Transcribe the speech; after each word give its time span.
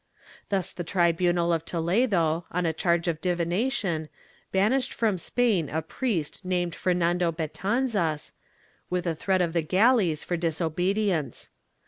Thus 0.49 0.71
the 0.71 0.83
tribunal 0.83 1.53
of 1.53 1.63
Toledo, 1.63 2.45
on 2.49 2.65
a 2.65 2.73
charge 2.73 3.07
of 3.07 3.21
divination, 3.21 4.09
banished 4.51 4.91
from 4.91 5.19
Spain 5.19 5.69
a 5.69 5.83
priest 5.83 6.43
named 6.43 6.73
Fernando 6.73 7.31
Betanzas, 7.31 8.31
with 8.89 9.05
a 9.05 9.13
threat 9.13 9.43
of 9.43 9.53
the 9.53 9.61
galleys 9.61 10.23
for 10.23 10.35
disobedience. 10.35 11.51